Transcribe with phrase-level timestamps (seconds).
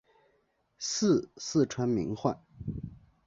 [0.79, 2.35] 祀四川名宦。